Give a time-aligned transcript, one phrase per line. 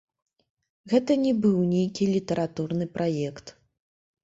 [0.93, 3.57] Гэта не быў нейкі літаратурны праект.